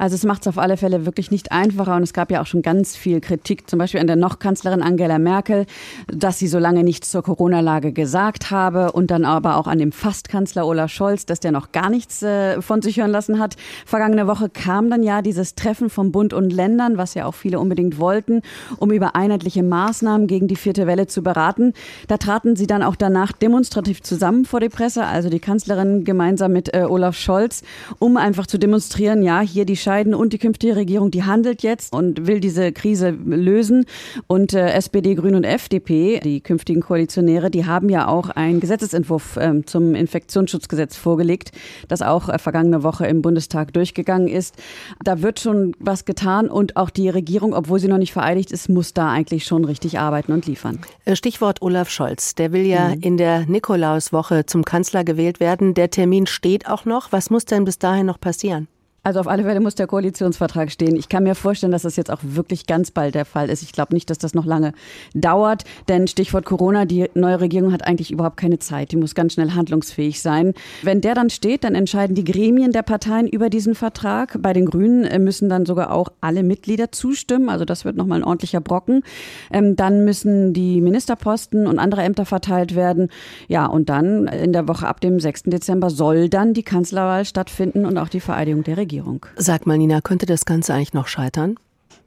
Also 0.00 0.14
es 0.14 0.24
macht 0.24 0.40
es 0.40 0.48
auf 0.48 0.56
alle 0.56 0.78
Fälle 0.78 1.04
wirklich 1.04 1.30
nicht 1.30 1.52
einfacher 1.52 1.94
und 1.94 2.02
es 2.02 2.14
gab 2.14 2.30
ja 2.30 2.40
auch 2.40 2.46
schon 2.46 2.62
ganz 2.62 2.96
viel 2.96 3.20
Kritik, 3.20 3.68
zum 3.68 3.78
Beispiel 3.78 4.00
an 4.00 4.06
der 4.06 4.16
noch 4.16 4.38
Kanzlerin 4.38 4.80
Angela 4.80 5.18
Merkel, 5.18 5.66
dass 6.06 6.38
sie 6.38 6.48
so 6.48 6.58
lange 6.58 6.84
nichts 6.84 7.10
zur 7.10 7.22
Corona-Lage 7.22 7.92
gesagt 7.92 8.50
habe 8.50 8.92
und 8.92 9.10
dann 9.10 9.26
aber 9.26 9.58
auch 9.58 9.66
an 9.66 9.78
dem 9.78 9.92
Fastkanzler 9.92 10.66
Olaf 10.66 10.90
Scholz, 10.90 11.26
dass 11.26 11.38
der 11.38 11.52
noch 11.52 11.72
gar 11.72 11.90
nichts 11.90 12.22
äh, 12.22 12.62
von 12.62 12.80
sich 12.80 12.96
hören 12.96 13.10
lassen 13.10 13.38
hat. 13.38 13.56
Vergangene 13.84 14.26
Woche 14.26 14.48
kam 14.48 14.88
dann 14.88 15.02
ja 15.02 15.20
dieses 15.20 15.54
Treffen 15.54 15.90
vom 15.90 16.12
Bund 16.12 16.32
und 16.32 16.50
Ländern, 16.50 16.96
was 16.96 17.12
ja 17.12 17.26
auch 17.26 17.34
viele 17.34 17.60
unbedingt 17.60 17.98
wollten, 17.98 18.40
um 18.78 18.92
über 18.92 19.16
einheitliche 19.16 19.62
Maßnahmen 19.62 20.26
gegen 20.26 20.48
die 20.48 20.56
vierte 20.56 20.86
Welle 20.86 21.08
zu 21.08 21.22
beraten. 21.22 21.74
Da 22.08 22.16
traten 22.16 22.56
sie 22.56 22.66
dann 22.66 22.82
auch 22.82 22.96
danach 22.96 23.32
demonstrativ 23.32 24.00
zusammen 24.00 24.46
vor 24.46 24.60
die 24.60 24.70
Presse, 24.70 25.04
also 25.04 25.28
die 25.28 25.40
Kanzlerin 25.40 26.04
gemeinsam 26.04 26.52
mit 26.52 26.72
äh, 26.72 26.86
Olaf 26.88 27.16
Scholz, 27.16 27.60
um 27.98 28.16
einfach 28.16 28.46
zu 28.46 28.56
demonstrieren, 28.56 29.20
ja, 29.20 29.40
hier 29.40 29.66
die 29.66 29.76
entscheiden 29.90 30.14
und 30.14 30.32
die 30.32 30.38
künftige 30.38 30.76
Regierung, 30.76 31.10
die 31.10 31.24
handelt 31.24 31.62
jetzt 31.64 31.92
und 31.92 32.28
will 32.28 32.38
diese 32.38 32.70
Krise 32.70 33.10
lösen. 33.10 33.86
Und 34.28 34.54
äh, 34.54 34.70
SPD, 34.70 35.16
Grün 35.16 35.34
und 35.34 35.42
FDP, 35.42 36.20
die 36.20 36.40
künftigen 36.40 36.80
Koalitionäre, 36.80 37.50
die 37.50 37.66
haben 37.66 37.88
ja 37.88 38.06
auch 38.06 38.30
einen 38.30 38.60
Gesetzesentwurf 38.60 39.36
äh, 39.36 39.64
zum 39.66 39.96
Infektionsschutzgesetz 39.96 40.96
vorgelegt, 40.96 41.50
das 41.88 42.02
auch 42.02 42.28
äh, 42.28 42.38
vergangene 42.38 42.84
Woche 42.84 43.06
im 43.06 43.20
Bundestag 43.20 43.72
durchgegangen 43.72 44.28
ist. 44.28 44.54
Da 45.02 45.22
wird 45.22 45.40
schon 45.40 45.74
was 45.80 46.04
getan 46.04 46.48
und 46.48 46.76
auch 46.76 46.90
die 46.90 47.08
Regierung, 47.08 47.52
obwohl 47.52 47.80
sie 47.80 47.88
noch 47.88 47.98
nicht 47.98 48.12
vereidigt 48.12 48.52
ist, 48.52 48.68
muss 48.68 48.94
da 48.94 49.10
eigentlich 49.10 49.44
schon 49.44 49.64
richtig 49.64 49.98
arbeiten 49.98 50.32
und 50.32 50.46
liefern. 50.46 50.78
Äh, 51.04 51.16
Stichwort 51.16 51.62
Olaf 51.62 51.90
Scholz. 51.90 52.36
Der 52.36 52.52
will 52.52 52.64
ja 52.64 52.90
mhm. 52.90 53.00
in 53.00 53.16
der 53.16 53.46
Nikolauswoche 53.46 54.46
zum 54.46 54.64
Kanzler 54.64 55.02
gewählt 55.02 55.40
werden. 55.40 55.74
Der 55.74 55.90
Termin 55.90 56.28
steht 56.28 56.68
auch 56.68 56.84
noch. 56.84 57.10
Was 57.10 57.30
muss 57.30 57.44
denn 57.44 57.64
bis 57.64 57.80
dahin 57.80 58.06
noch 58.06 58.20
passieren? 58.20 58.68
Also 59.02 59.18
auf 59.20 59.28
alle 59.28 59.44
Fälle 59.44 59.60
muss 59.60 59.74
der 59.74 59.86
Koalitionsvertrag 59.86 60.70
stehen. 60.70 60.94
Ich 60.94 61.08
kann 61.08 61.22
mir 61.22 61.34
vorstellen, 61.34 61.72
dass 61.72 61.82
das 61.82 61.96
jetzt 61.96 62.10
auch 62.10 62.20
wirklich 62.22 62.66
ganz 62.66 62.90
bald 62.90 63.14
der 63.14 63.24
Fall 63.24 63.48
ist. 63.48 63.62
Ich 63.62 63.72
glaube 63.72 63.94
nicht, 63.94 64.10
dass 64.10 64.18
das 64.18 64.34
noch 64.34 64.44
lange 64.44 64.72
dauert, 65.14 65.64
denn 65.88 66.06
Stichwort 66.06 66.44
Corona, 66.44 66.84
die 66.84 67.08
neue 67.14 67.40
Regierung 67.40 67.72
hat 67.72 67.86
eigentlich 67.86 68.10
überhaupt 68.10 68.36
keine 68.36 68.58
Zeit. 68.58 68.92
Die 68.92 68.96
muss 68.96 69.14
ganz 69.14 69.34
schnell 69.34 69.52
handlungsfähig 69.52 70.20
sein. 70.20 70.52
Wenn 70.82 71.00
der 71.00 71.14
dann 71.14 71.30
steht, 71.30 71.64
dann 71.64 71.74
entscheiden 71.74 72.14
die 72.14 72.24
Gremien 72.24 72.72
der 72.72 72.82
Parteien 72.82 73.26
über 73.26 73.48
diesen 73.48 73.74
Vertrag. 73.74 74.36
Bei 74.42 74.52
den 74.52 74.66
Grünen 74.66 75.04
äh, 75.04 75.18
müssen 75.18 75.48
dann 75.48 75.64
sogar 75.64 75.92
auch 75.92 76.08
alle 76.20 76.42
Mitglieder 76.42 76.92
zustimmen. 76.92 77.48
Also 77.48 77.64
das 77.64 77.86
wird 77.86 77.96
nochmal 77.96 78.20
ein 78.20 78.24
ordentlicher 78.24 78.60
Brocken. 78.60 79.02
Ähm, 79.50 79.76
dann 79.76 80.04
müssen 80.04 80.52
die 80.52 80.82
Ministerposten 80.82 81.66
und 81.66 81.78
andere 81.78 82.02
Ämter 82.02 82.26
verteilt 82.26 82.74
werden. 82.74 83.08
Ja, 83.48 83.64
und 83.64 83.88
dann 83.88 84.26
in 84.26 84.52
der 84.52 84.68
Woche 84.68 84.86
ab 84.86 85.00
dem 85.00 85.20
6. 85.20 85.44
Dezember 85.44 85.88
soll 85.88 86.28
dann 86.28 86.52
die 86.52 86.64
Kanzlerwahl 86.64 87.24
stattfinden 87.24 87.86
und 87.86 87.96
auch 87.96 88.10
die 88.10 88.20
Vereidigung 88.20 88.62
der 88.62 88.76
Regierung. 88.76 88.89
Sag 89.36 89.66
mal, 89.66 89.78
Nina, 89.78 90.00
könnte 90.00 90.26
das 90.26 90.44
Ganze 90.44 90.74
eigentlich 90.74 90.94
noch 90.94 91.06
scheitern? 91.06 91.56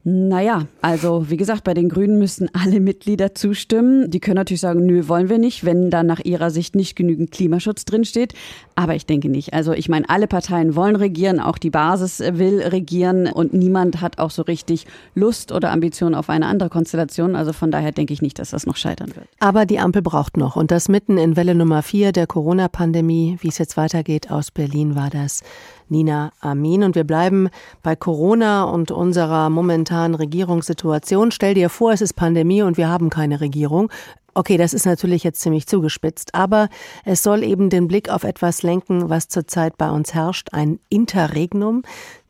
Naja, 0.06 0.66
also 0.82 1.30
wie 1.30 1.38
gesagt, 1.38 1.64
bei 1.64 1.72
den 1.72 1.88
Grünen 1.88 2.18
müssen 2.18 2.50
alle 2.52 2.78
Mitglieder 2.78 3.34
zustimmen. 3.34 4.10
Die 4.10 4.20
können 4.20 4.36
natürlich 4.36 4.60
sagen, 4.60 4.84
nö, 4.84 5.08
wollen 5.08 5.30
wir 5.30 5.38
nicht, 5.38 5.64
wenn 5.64 5.88
da 5.88 6.02
nach 6.02 6.20
ihrer 6.20 6.50
Sicht 6.50 6.76
nicht 6.76 6.94
genügend 6.94 7.30
Klimaschutz 7.30 7.86
drinsteht. 7.86 8.34
Aber 8.74 8.94
ich 8.94 9.06
denke 9.06 9.30
nicht. 9.30 9.54
Also 9.54 9.72
ich 9.72 9.88
meine, 9.88 10.06
alle 10.10 10.26
Parteien 10.26 10.76
wollen 10.76 10.96
regieren, 10.96 11.40
auch 11.40 11.56
die 11.56 11.70
Basis 11.70 12.20
will 12.20 12.60
regieren 12.60 13.28
und 13.28 13.54
niemand 13.54 14.02
hat 14.02 14.18
auch 14.18 14.30
so 14.30 14.42
richtig 14.42 14.86
Lust 15.14 15.52
oder 15.52 15.70
Ambition 15.70 16.14
auf 16.14 16.28
eine 16.28 16.48
andere 16.48 16.68
Konstellation. 16.68 17.34
Also 17.34 17.54
von 17.54 17.70
daher 17.70 17.92
denke 17.92 18.12
ich 18.12 18.20
nicht, 18.20 18.38
dass 18.38 18.50
das 18.50 18.66
noch 18.66 18.76
scheitern 18.76 19.16
wird. 19.16 19.26
Aber 19.40 19.64
die 19.64 19.78
Ampel 19.78 20.02
braucht 20.02 20.36
noch 20.36 20.54
und 20.54 20.70
das 20.70 20.90
mitten 20.90 21.16
in 21.16 21.34
Welle 21.34 21.54
Nummer 21.54 21.82
vier 21.82 22.12
der 22.12 22.26
Corona-Pandemie. 22.26 23.38
Wie 23.40 23.48
es 23.48 23.56
jetzt 23.56 23.78
weitergeht 23.78 24.30
aus 24.30 24.50
Berlin 24.50 24.96
war 24.96 25.08
das. 25.08 25.42
Nina 25.88 26.32
Amin. 26.40 26.82
Und 26.82 26.94
wir 26.94 27.04
bleiben 27.04 27.48
bei 27.82 27.96
Corona 27.96 28.64
und 28.64 28.90
unserer 28.90 29.50
momentanen 29.50 30.14
Regierungssituation. 30.14 31.30
Stell 31.30 31.54
dir 31.54 31.68
vor, 31.68 31.92
es 31.92 32.00
ist 32.00 32.14
Pandemie 32.14 32.62
und 32.62 32.76
wir 32.76 32.88
haben 32.88 33.10
keine 33.10 33.40
Regierung. 33.40 33.90
Okay, 34.36 34.56
das 34.56 34.74
ist 34.74 34.84
natürlich 34.84 35.22
jetzt 35.22 35.40
ziemlich 35.40 35.68
zugespitzt, 35.68 36.34
aber 36.34 36.68
es 37.04 37.22
soll 37.22 37.44
eben 37.44 37.70
den 37.70 37.86
Blick 37.86 38.10
auf 38.10 38.24
etwas 38.24 38.64
lenken, 38.64 39.08
was 39.08 39.28
zurzeit 39.28 39.78
bei 39.78 39.88
uns 39.88 40.12
herrscht, 40.12 40.48
ein 40.50 40.80
Interregnum. 40.88 41.82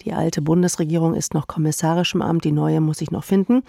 Die 0.02 0.12
alte 0.12 0.42
Bundesregierung 0.42 1.14
ist 1.14 1.32
noch 1.32 1.46
kommissarisch 1.46 2.14
im 2.14 2.20
Amt, 2.20 2.44
die 2.44 2.52
neue 2.52 2.82
muss 2.82 3.00
ich 3.00 3.10
noch 3.10 3.24
finden. 3.24 3.62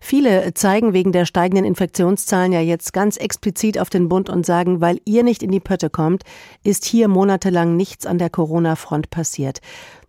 Viele 0.00 0.54
zeigen 0.54 0.92
wegen 0.92 1.10
der 1.10 1.26
steigenden 1.26 1.64
Infektionszahlen 1.64 2.52
ja 2.52 2.60
jetzt 2.60 2.92
ganz 2.92 3.16
explizit 3.16 3.80
auf 3.80 3.90
den 3.90 4.08
Bund 4.08 4.30
und 4.30 4.46
sagen, 4.46 4.80
weil 4.80 5.00
ihr 5.04 5.24
nicht 5.24 5.42
in 5.42 5.50
die 5.50 5.58
Pötte 5.58 5.90
kommt, 5.90 6.22
ist 6.62 6.84
hier 6.84 7.08
monatelang 7.08 7.76
nichts 7.76 8.06
an 8.06 8.18
der 8.18 8.30
Corona-Front 8.30 9.10
passiert. 9.10 9.60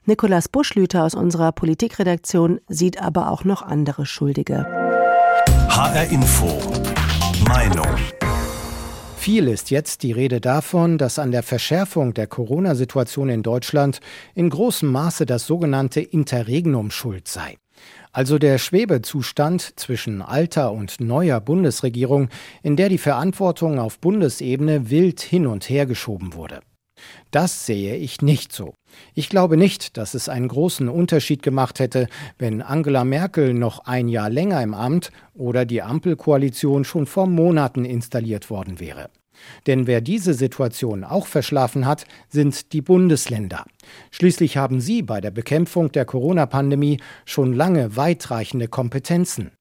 Nikolas 0.06 0.48
Buschlüter 0.48 1.06
aus 1.06 1.16
unserer 1.16 1.52
Politikredaktion 1.52 2.60
sieht 2.68 3.02
aber 3.02 3.32
auch 3.32 3.46
noch 3.46 3.64
andere 3.64 4.06
Schuldige. 4.06 4.68
HR 5.70 6.06
Info 6.12 6.60
Meinung. 7.48 7.98
Viel 9.18 9.48
ist 9.48 9.72
jetzt 9.72 10.04
die 10.04 10.12
Rede 10.12 10.42
davon, 10.42 10.98
dass 10.98 11.20
an 11.20 11.32
der 11.32 11.44
Verschärfung 11.44 12.14
der 12.14 12.28
Corona-Situation 12.28 13.30
in 13.30 13.44
Deutschland 13.44 14.00
in 14.36 14.50
großem 14.50 14.92
Maße 14.92 15.26
das 15.26 15.48
sogenannte 15.48 16.02
Interregnum 16.02 16.92
schuld 16.92 17.28
sei. 17.28 17.58
Also 18.12 18.38
der 18.38 18.58
Schwebezustand 18.58 19.80
zwischen 19.80 20.22
alter 20.22 20.72
und 20.72 21.00
neuer 21.00 21.40
Bundesregierung, 21.40 22.30
in 22.62 22.76
der 22.76 22.90
die 22.90 22.98
Verantwortung 22.98 23.80
auf 23.80 24.00
Bundesebene 24.00 24.90
wild 24.90 25.22
hin 25.22 25.48
und 25.48 25.70
her 25.70 25.86
geschoben 25.86 26.34
wurde. 26.34 26.60
Das 27.32 27.66
sehe 27.66 27.96
ich 27.96 28.22
nicht 28.22 28.54
so. 28.54 28.76
Ich 29.14 29.30
glaube 29.30 29.58
nicht, 29.58 29.98
dass 29.98 30.14
es 30.14 30.30
einen 30.30 30.48
großen 30.48 30.90
Unterschied 30.90 31.42
gemacht 31.44 31.80
hätte, 31.80 32.08
wenn 32.38 32.62
Angela 32.62 33.04
Merkel 33.04 33.54
noch 33.54 33.86
ein 33.86 34.08
Jahr 34.08 34.30
länger 34.30 34.62
im 34.62 34.74
Amt 34.74 35.12
oder 35.34 35.66
die 35.66 35.82
Ampelkoalition 35.82 36.86
schon 36.86 37.06
vor 37.06 37.28
Monaten 37.28 37.86
installiert 37.86 38.50
worden 38.50 38.80
wäre. 38.80 39.10
Denn 39.68 39.88
wer 39.88 40.02
diese 40.02 40.34
Situation 40.34 41.04
auch 41.04 41.28
verschlafen 41.28 41.86
hat, 41.86 42.06
sind 42.30 42.72
die 42.74 42.82
Bundesländer. 42.82 43.66
Schließlich 44.12 44.58
haben 44.58 44.80
sie 44.80 45.02
bei 45.02 45.22
der 45.22 45.32
Bekämpfung 45.32 45.92
der 45.92 46.06
Corona-Pandemie 46.06 47.00
schon 47.26 47.54
lange 47.54 47.96
weitreichende 47.96 48.68
Kompetenzen. 48.68 49.52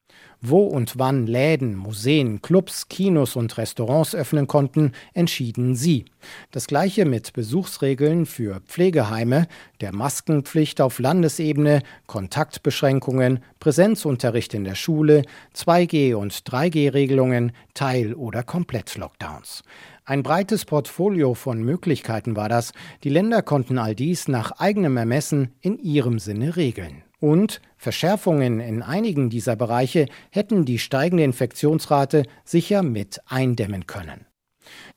Wo 0.45 0.65
und 0.65 0.99
wann 0.99 1.29
Läden, 1.29 1.77
Museen, 1.77 2.43
Clubs, 2.43 2.89
Kinos 2.89 3.37
und 3.37 3.57
Restaurants 3.59 4.13
öffnen 4.13 4.49
konnten, 4.49 4.91
entschieden 5.15 5.77
sie. 5.77 6.05
Das 6.51 6.67
gleiche 6.67 7.05
mit 7.05 7.33
Besuchsregeln 7.33 8.27
für 8.27 8.61
Pflegeheime, 8.61 9.47
der 9.81 9.95
Maskenpflicht 9.95 10.81
auf 10.81 10.99
Landesebene, 10.99 11.83
Kontaktbeschränkungen, 12.09 13.39
Präsenzunterricht 13.61 14.53
in 14.55 14.65
der 14.65 14.75
Schule, 14.75 15.23
2G- 15.55 16.15
und 16.15 16.33
3G-Regelungen, 16.33 17.53
Teil- 17.75 18.15
oder 18.15 18.43
Komplett-Lockdowns. 18.43 19.63
Ein 20.05 20.25
breites 20.25 20.65
Portfolio 20.65 21.35
von 21.35 21.63
Möglichkeiten 21.63 22.35
war 22.35 22.49
das. 22.49 22.73
Die 23.05 23.11
Länder 23.11 23.43
konnten 23.43 23.79
all 23.79 23.95
dies 23.95 24.27
nach 24.27 24.51
eigenem 24.59 24.97
Ermessen 24.97 25.53
in 25.61 25.79
ihrem 25.79 26.19
Sinne 26.19 26.57
regeln. 26.57 27.05
Und 27.23 27.61
Verschärfungen 27.77 28.59
in 28.59 28.83
einigen 28.83 29.31
dieser 29.31 29.55
Bereiche 29.55 30.07
hätten 30.31 30.65
die 30.65 30.81
steigende 30.81 31.23
Infektionsrate 31.23 32.25
sicher 32.45 32.83
mit 32.83 33.21
eindämmen 33.27 33.87
können. 33.87 34.27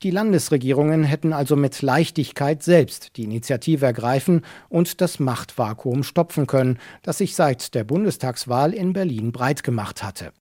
Die 0.01 0.10
Landesregierungen 0.10 1.03
hätten 1.03 1.34
also 1.34 1.55
mit 1.55 1.84
Leichtigkeit 1.84 2.63
selbst 2.63 3.15
die 3.17 3.25
Initiative 3.25 3.86
ergreifen 3.86 4.41
und 4.70 5.01
das 5.01 5.20
Machtvakuum 5.20 6.01
stopfen 6.01 6.48
können, 6.48 6.79
das 7.03 7.20
sich 7.20 7.36
seit 7.36 7.75
der 7.75 7.84
Bundestagswahl 7.84 8.74
in 8.74 8.94
Berlin 8.94 9.32
breit 9.32 9.62
gemacht 9.62 10.01
hatte. 10.01 10.32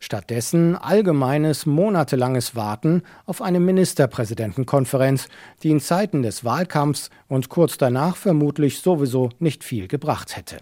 Stattdessen 0.00 0.74
allgemeines 0.74 1.66
monatelanges 1.66 2.56
Warten 2.56 3.02
auf 3.26 3.42
eine 3.42 3.60
Ministerpräsidentenkonferenz, 3.60 5.28
die 5.62 5.70
in 5.70 5.78
Zeiten 5.78 6.24
des 6.24 6.44
Wahlkampfs 6.44 7.10
und 7.28 7.48
kurz 7.48 7.78
danach 7.78 8.16
vermutlich 8.16 8.80
sowieso 8.80 9.30
nicht 9.38 9.62
viel 9.62 9.86
gebracht 9.86 10.36
hätte. 10.36 10.56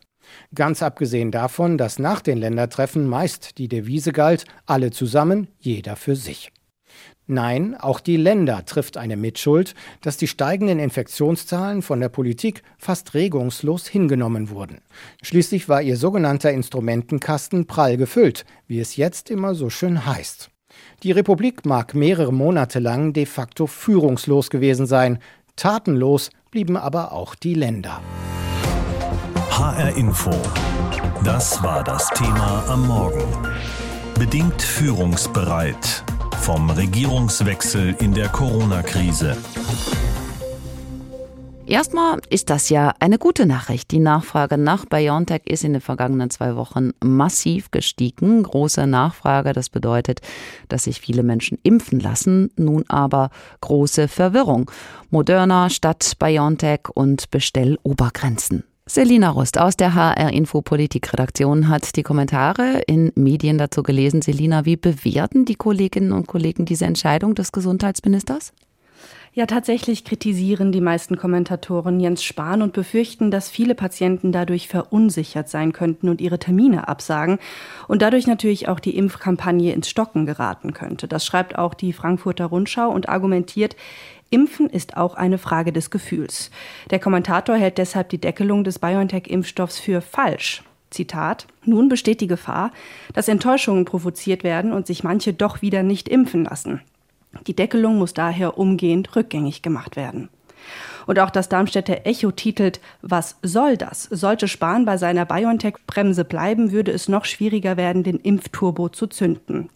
Ganz 0.55 0.83
abgesehen 0.83 1.31
davon, 1.31 1.79
dass 1.79 1.99
nach 1.99 2.21
den 2.21 2.39
Ländertreffen 2.39 3.07
meist 3.07 3.59
die 3.59 3.69
Devise 3.69 4.13
galt, 4.13 4.45
alle 4.67 4.91
zusammen, 4.91 5.49
jeder 5.59 5.97
für 5.97 6.17
sich. 6.17 6.53
Nein, 7.29 7.75
auch 7.75 7.99
die 7.99 8.17
Länder 8.17 8.65
trifft 8.67 8.97
eine 8.97 9.17
Mitschuld, 9.17 9.75
dass 10.01 10.17
die 10.17 10.29
steigenden 10.29 10.79
Infektionszahlen 10.79 11.83
von 11.83 11.99
der 11.99 12.09
Politik 12.09 12.63
fast 12.79 13.15
regungslos 13.15 13.89
hingenommen 13.89 14.49
wurden. 14.49 14.81
Schließlich 15.23 15.69
war 15.69 15.83
ihr 15.83 15.97
sogenannter 15.97 16.53
Instrumentenkasten 16.53 17.67
prall 17.67 17.97
gefüllt, 17.97 18.45
wie 18.69 18.79
es 18.79 18.95
jetzt 18.95 19.29
immer 19.29 19.57
so 19.57 19.71
schön 19.71 20.07
heißt. 20.07 20.51
Die 21.03 21.11
Republik 21.11 21.67
mag 21.67 21.95
mehrere 21.95 22.33
Monate 22.33 22.79
lang 22.79 23.13
de 23.13 23.27
facto 23.27 23.67
führungslos 23.67 24.49
gewesen 24.49 24.87
sein, 24.87 25.19
tatenlos 25.57 26.31
blieben 26.53 26.77
aber 26.77 27.13
auch 27.13 27.35
die 27.35 27.55
Länder. 27.55 28.01
HR 29.59 29.97
Info. 29.97 30.33
Das 31.25 31.63
war 31.63 31.83
das 31.83 32.11
Thema 32.11 32.63
am 32.69 32.87
Morgen. 32.87 33.25
Bedingt 34.19 34.61
führungsbereit 34.61 36.05
vom 36.43 36.69
Regierungswechsel 36.69 37.97
in 37.99 38.13
der 38.13 38.29
Corona-Krise. 38.29 39.35
Erstmal 41.65 42.21
ist 42.29 42.51
das 42.51 42.69
ja 42.69 42.93
eine 43.01 43.17
gute 43.17 43.47
Nachricht. 43.47 43.93
Die 43.93 43.99
Nachfrage 43.99 44.59
nach 44.59 44.85
BioNTech 44.85 45.47
ist 45.47 45.65
in 45.65 45.73
den 45.73 45.81
vergangenen 45.81 46.29
zwei 46.29 46.55
Wochen 46.55 46.91
massiv 47.03 47.71
gestiegen. 47.71 48.43
Große 48.43 48.87
Nachfrage, 48.87 49.55
das 49.55 49.71
bedeutet, 49.71 50.21
dass 50.69 50.85
sich 50.85 51.01
viele 51.01 51.23
Menschen 51.23 51.57
impfen 51.63 51.99
lassen. 51.99 52.51
Nun 52.57 52.85
aber 52.89 53.31
große 53.63 54.09
Verwirrung. 54.09 54.71
Moderna 55.09 55.71
statt 55.71 56.13
BioNTech 56.19 56.91
und 56.93 57.31
Bestellobergrenzen. 57.31 58.65
Selina 58.89 59.31
Rust 59.31 59.59
aus 59.59 59.77
der 59.77 59.97
HR 59.97 60.33
Info 60.33 60.63
Politikredaktion 60.63 61.69
hat 61.69 61.97
die 61.97 62.05
Kommentare 62.05 62.83
in 62.87 63.11
Medien 63.17 63.59
dazu 63.59 63.83
gelesen. 63.83 64.23
Selina, 64.23 64.65
wie 64.65 64.77
bewerten 64.77 65.45
die 65.45 65.57
Kolleginnen 65.57 66.13
und 66.13 66.29
Kollegen 66.29 66.67
diese 66.67 66.85
Entscheidung 66.85 67.35
des 67.35 67.51
Gesundheitsministers? 67.51 68.53
Ja, 69.37 69.45
tatsächlich 69.45 70.05
kritisieren 70.07 70.73
die 70.73 70.81
meisten 70.81 71.19
Kommentatoren 71.19 72.01
Jens 72.01 72.25
Spahn 72.25 72.63
und 72.63 72.73
befürchten, 72.73 73.31
dass 73.31 73.51
viele 73.51 73.75
Patienten 73.75 74.33
dadurch 74.33 74.67
verunsichert 74.67 75.51
sein 75.51 75.75
könnten 75.75 76.09
und 76.09 76.23
ihre 76.23 76.39
Termine 76.39 76.89
absagen 76.89 77.39
und 77.87 78.01
dadurch 78.01 78.27
natürlich 78.27 78.67
auch 78.69 78.81
die 78.81 78.97
Impfkampagne 78.97 79.75
ins 79.75 79.91
Stocken 79.91 80.25
geraten 80.25 80.73
könnte. 80.73 81.07
Das 81.07 81.27
schreibt 81.27 81.59
auch 81.59 81.75
die 81.75 81.93
Frankfurter 81.93 82.47
Rundschau 82.47 82.89
und 82.89 83.11
argumentiert, 83.11 83.77
Impfen 84.31 84.71
ist 84.71 84.97
auch 84.97 85.17
eine 85.17 85.37
Frage 85.37 85.71
des 85.71 85.91
Gefühls. 85.91 86.51
Der 86.91 86.99
Kommentator 86.99 87.57
hält 87.57 87.77
deshalb 87.77 88.09
die 88.09 88.21
Deckelung 88.23 88.65
des 88.65 88.79
BioNTech-Impfstoffs 88.79 89.79
für 89.79 90.01
falsch. 90.01 90.63
Zitat, 90.89 91.47
nun 91.63 91.91
besteht 91.91 92.23
die 92.23 92.27
Gefahr, 92.27 92.71
dass 93.13 93.29
Enttäuschungen 93.29 93.85
provoziert 93.85 94.45
werden 94.45 94.73
und 94.73 94.87
sich 94.87 95.05
manche 95.05 95.35
doch 95.35 95.61
wieder 95.61 95.83
nicht 95.83 96.09
impfen 96.09 96.45
lassen. 96.45 96.81
Die 97.47 97.57
Deckelung 97.57 97.99
muss 97.99 98.15
daher 98.15 98.59
umgehend 98.59 99.15
rückgängig 99.17 99.63
gemacht 99.63 99.97
werden. 99.97 100.29
Und 101.07 101.21
auch 101.21 101.31
das 101.31 101.49
Darmstädter 101.49 102.05
Echo 102.05 102.33
titelt, 102.33 102.81
was 103.01 103.37
soll 103.43 103.77
das? 103.77 104.05
Sollte 104.05 104.49
Spahn 104.49 104.85
bei 104.85 104.97
seiner 104.97 105.25
BioNTech-Bremse 105.25 106.25
bleiben, 106.25 106.73
würde 106.73 106.91
es 106.91 107.09
noch 107.09 107.25
schwieriger 107.25 107.77
werden, 107.77 108.03
den 108.03 108.19
Impfturbo 108.19 108.89
zu 108.89 109.07
zünden. 109.07 109.69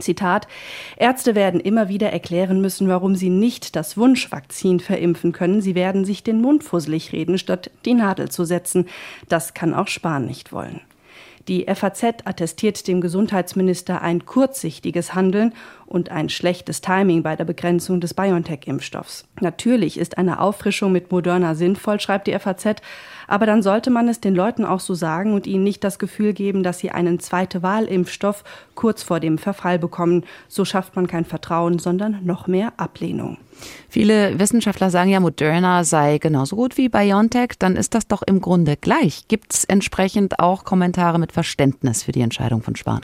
Zitat, 0.00 0.46
Ärzte 0.96 1.34
werden 1.34 1.58
immer 1.60 1.88
wieder 1.88 2.12
erklären 2.12 2.60
müssen, 2.60 2.88
warum 2.88 3.14
sie 3.14 3.30
nicht 3.30 3.76
das 3.76 3.96
Wunschvakzin 3.96 4.80
verimpfen 4.80 5.32
können. 5.32 5.62
Sie 5.62 5.74
werden 5.74 6.04
sich 6.04 6.22
den 6.22 6.42
Mund 6.42 6.64
fusselig 6.64 7.12
reden, 7.12 7.38
statt 7.38 7.70
die 7.86 7.94
Nadel 7.94 8.30
zu 8.30 8.44
setzen. 8.44 8.86
Das 9.28 9.54
kann 9.54 9.72
auch 9.72 9.88
Spahn 9.88 10.26
nicht 10.26 10.52
wollen. 10.52 10.80
Die 11.48 11.66
FAZ 11.72 12.02
attestiert 12.24 12.88
dem 12.88 13.00
Gesundheitsminister 13.00 14.02
ein 14.02 14.26
kurzsichtiges 14.26 15.14
Handeln 15.14 15.54
und 15.86 16.10
ein 16.10 16.28
schlechtes 16.28 16.80
Timing 16.80 17.22
bei 17.22 17.36
der 17.36 17.44
Begrenzung 17.44 18.00
des 18.00 18.14
BioNTech-Impfstoffs. 18.14 19.28
Natürlich 19.40 19.96
ist 19.96 20.18
eine 20.18 20.40
Auffrischung 20.40 20.90
mit 20.90 21.12
Moderna 21.12 21.54
sinnvoll, 21.54 22.00
schreibt 22.00 22.26
die 22.26 22.36
FAZ, 22.36 22.82
Aber 23.26 23.46
dann 23.46 23.62
sollte 23.62 23.90
man 23.90 24.08
es 24.08 24.20
den 24.20 24.34
Leuten 24.34 24.64
auch 24.64 24.80
so 24.80 24.94
sagen 24.94 25.34
und 25.34 25.46
ihnen 25.46 25.64
nicht 25.64 25.84
das 25.84 25.98
Gefühl 25.98 26.32
geben, 26.32 26.62
dass 26.62 26.78
sie 26.78 26.90
einen 26.90 27.18
zweite 27.20 27.62
Wahlimpfstoff 27.62 28.44
kurz 28.74 29.02
vor 29.02 29.20
dem 29.20 29.38
Verfall 29.38 29.78
bekommen. 29.78 30.24
So 30.48 30.64
schafft 30.64 30.96
man 30.96 31.06
kein 31.06 31.24
Vertrauen, 31.24 31.78
sondern 31.78 32.24
noch 32.24 32.46
mehr 32.46 32.72
Ablehnung. 32.76 33.38
Viele 33.88 34.38
Wissenschaftler 34.38 34.90
sagen 34.90 35.10
ja, 35.10 35.20
Moderna 35.20 35.84
sei 35.84 36.18
genauso 36.18 36.56
gut 36.56 36.76
wie 36.76 36.88
BioNTech. 36.88 37.52
Dann 37.58 37.76
ist 37.76 37.94
das 37.94 38.06
doch 38.06 38.22
im 38.22 38.40
Grunde 38.40 38.76
gleich. 38.76 39.28
Gibt 39.28 39.54
es 39.54 39.64
entsprechend 39.64 40.38
auch 40.38 40.64
Kommentare 40.64 41.18
mit 41.18 41.32
Verständnis 41.32 42.02
für 42.02 42.12
die 42.12 42.20
Entscheidung 42.20 42.62
von 42.62 42.76
Spahn? 42.76 43.00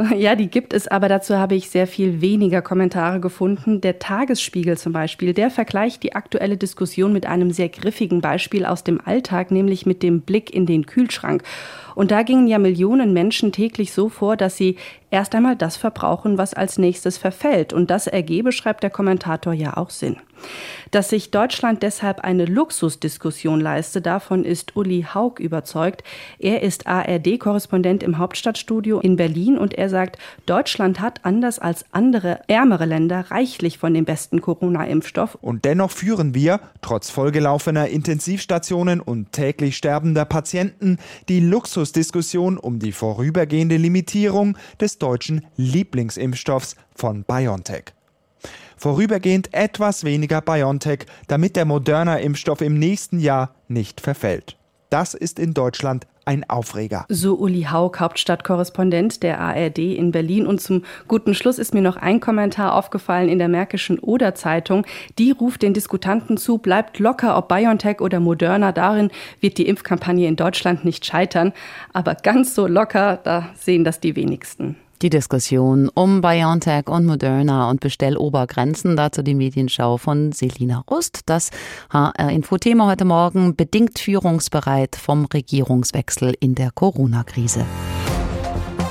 Ja, 0.16 0.34
die 0.34 0.48
gibt 0.48 0.72
es, 0.72 0.88
aber 0.88 1.08
dazu 1.08 1.36
habe 1.36 1.54
ich 1.54 1.70
sehr 1.70 1.86
viel 1.86 2.20
weniger 2.20 2.62
Kommentare 2.62 3.20
gefunden. 3.20 3.80
Der 3.80 3.98
Tagesspiegel 3.98 4.76
zum 4.78 4.92
Beispiel, 4.92 5.32
der 5.34 5.50
vergleicht 5.50 6.02
die 6.02 6.14
aktuelle 6.14 6.56
Diskussion 6.56 7.12
mit 7.12 7.26
einem 7.26 7.50
sehr 7.50 7.68
griffigen 7.68 8.20
Beispiel 8.20 8.64
aus 8.64 8.84
dem 8.84 9.00
Alltag, 9.04 9.50
nämlich 9.50 9.86
mit 9.86 10.02
dem 10.02 10.22
Blick 10.22 10.52
in 10.54 10.66
den 10.66 10.86
Kühlschrank. 10.86 11.42
Und 11.94 12.10
da 12.10 12.22
gingen 12.22 12.46
ja 12.46 12.58
Millionen 12.58 13.12
Menschen 13.12 13.52
täglich 13.52 13.92
so 13.92 14.08
vor, 14.08 14.36
dass 14.36 14.56
sie 14.56 14.76
erst 15.10 15.34
einmal 15.34 15.56
das 15.56 15.76
verbrauchen, 15.76 16.38
was 16.38 16.54
als 16.54 16.78
nächstes 16.78 17.18
verfällt. 17.18 17.72
Und 17.72 17.90
das 17.90 18.06
ergebe, 18.06 18.52
schreibt 18.52 18.82
der 18.82 18.90
Kommentator 18.90 19.52
ja 19.52 19.76
auch 19.76 19.90
Sinn. 19.90 20.16
Dass 20.90 21.10
sich 21.10 21.30
Deutschland 21.30 21.82
deshalb 21.82 22.20
eine 22.20 22.46
Luxusdiskussion 22.46 23.60
leiste, 23.60 24.00
davon 24.00 24.44
ist 24.44 24.74
Uli 24.74 25.06
Haug 25.14 25.34
überzeugt. 25.38 26.02
Er 26.38 26.62
ist 26.62 26.86
ARD-Korrespondent 26.86 28.02
im 28.02 28.18
Hauptstadtstudio 28.18 29.00
in 29.00 29.16
Berlin 29.16 29.58
und 29.58 29.74
er 29.74 29.88
sagt, 29.88 30.18
Deutschland 30.46 31.00
hat 31.00 31.24
anders 31.24 31.58
als 31.58 31.84
andere 31.92 32.40
ärmere 32.48 32.86
Länder 32.86 33.30
reichlich 33.30 33.78
von 33.78 33.94
dem 33.94 34.04
besten 34.04 34.40
Corona-Impfstoff. 34.40 35.36
Und 35.40 35.64
dennoch 35.64 35.90
führen 35.90 36.34
wir, 36.34 36.60
trotz 36.80 37.10
vollgelaufener 37.10 37.88
Intensivstationen 37.88 39.00
und 39.00 39.32
täglich 39.32 39.76
sterbender 39.76 40.24
Patienten, 40.24 40.98
die 41.28 41.40
Luxusdiskussion 41.80 42.58
um 42.58 42.78
die 42.78 42.92
vorübergehende 42.92 43.78
Limitierung 43.78 44.58
des 44.78 44.98
deutschen 44.98 45.46
Lieblingsimpfstoffs 45.56 46.76
von 46.94 47.24
BioNTech 47.24 47.94
vorübergehend 48.76 49.52
etwas 49.52 50.04
weniger 50.04 50.40
BioNTech, 50.40 51.00
damit 51.26 51.54
der 51.54 51.66
Moderna-Impfstoff 51.66 52.62
im 52.62 52.78
nächsten 52.78 53.18
Jahr 53.18 53.54
nicht 53.68 54.00
verfällt. 54.00 54.56
Das 54.88 55.12
ist 55.12 55.38
in 55.38 55.52
Deutschland 55.52 56.06
ein 56.30 56.48
Aufreger. 56.48 57.06
So 57.08 57.34
Uli 57.34 57.66
Haug, 57.70 57.98
Hauptstadtkorrespondent 57.98 59.24
der 59.24 59.40
ARD 59.40 59.78
in 59.78 60.12
Berlin. 60.12 60.46
Und 60.46 60.60
zum 60.60 60.84
guten 61.08 61.34
Schluss 61.34 61.58
ist 61.58 61.74
mir 61.74 61.82
noch 61.82 61.96
ein 61.96 62.20
Kommentar 62.20 62.74
aufgefallen 62.74 63.28
in 63.28 63.40
der 63.40 63.48
Märkischen 63.48 63.98
Oder-Zeitung. 63.98 64.86
Die 65.18 65.32
ruft 65.32 65.62
den 65.62 65.74
Diskutanten 65.74 66.36
zu, 66.36 66.58
bleibt 66.58 67.00
locker, 67.00 67.36
ob 67.36 67.48
BioNTech 67.48 68.00
oder 68.00 68.20
Moderna. 68.20 68.70
Darin 68.70 69.10
wird 69.40 69.58
die 69.58 69.66
Impfkampagne 69.66 70.28
in 70.28 70.36
Deutschland 70.36 70.84
nicht 70.84 71.04
scheitern. 71.04 71.52
Aber 71.92 72.14
ganz 72.14 72.54
so 72.54 72.68
locker, 72.68 73.18
da 73.24 73.48
sehen 73.56 73.82
das 73.82 73.98
die 73.98 74.14
wenigsten. 74.14 74.76
Die 75.02 75.08
Diskussion 75.08 75.88
um 75.88 76.20
BioNTech 76.20 76.86
und 76.88 77.06
Moderna 77.06 77.70
und 77.70 77.80
Bestellobergrenzen, 77.80 78.96
dazu 78.96 79.22
die 79.22 79.34
Medienschau 79.34 79.96
von 79.96 80.32
Selina 80.32 80.84
Rust. 80.90 81.20
Das 81.24 81.48
HR-Info-Thema 81.88 82.86
heute 82.86 83.06
Morgen 83.06 83.56
bedingt 83.56 83.98
führungsbereit 83.98 84.96
vom 84.96 85.24
Regierungswechsel 85.24 86.34
in 86.38 86.54
der 86.54 86.70
Corona-Krise. 86.70 87.64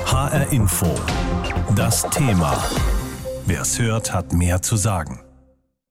HR-Info. 0.07 0.87
Das 1.75 2.01
Thema. 2.09 2.57
Wer 3.45 3.61
es 3.61 3.77
hört, 3.77 4.11
hat 4.11 4.33
mehr 4.33 4.63
zu 4.63 4.77
sagen. 4.77 5.19